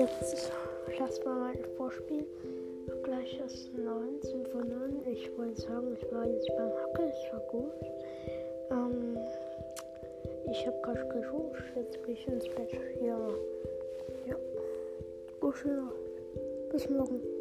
jetzt 0.00 0.50
das 0.98 1.24
mal 1.24 1.34
mein 1.40 1.64
Vorspiel. 1.76 2.26
Gleich 3.04 3.38
ist 3.44 3.70
19 3.76 4.46
von 4.46 4.68
9. 4.68 5.02
Ich 5.12 5.30
wollte 5.36 5.60
sagen, 5.60 5.96
ich 6.00 6.12
war 6.12 6.26
jetzt 6.26 6.48
beim 6.56 6.70
Hacke, 6.70 7.02
es 7.02 7.32
war 7.32 7.40
gut. 7.50 7.72
Ähm, 8.70 9.18
ich 10.50 10.66
habe 10.66 10.80
gerade 10.82 11.08
geschuscht, 11.08 11.64
jetzt 11.76 12.02
gehe 12.04 12.14
ich 12.14 12.26
ins 12.28 12.48
Bett. 12.48 12.72
Ja. 13.02 13.18
Ja. 14.26 14.36
Gute 15.40 15.58
schön. 15.58 15.88
Bis 16.72 16.88
morgen. 16.88 17.39